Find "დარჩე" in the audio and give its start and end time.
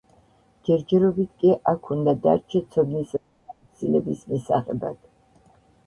2.25-2.63